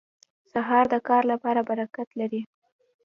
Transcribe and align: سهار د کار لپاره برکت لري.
سهار 0.51 0.85
د 0.93 0.95
کار 1.07 1.23
لپاره 1.31 1.61
برکت 1.69 2.07
لري. 2.19 2.41